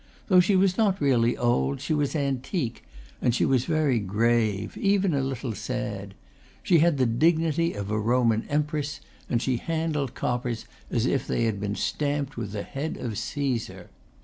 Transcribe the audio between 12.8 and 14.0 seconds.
of Caesar.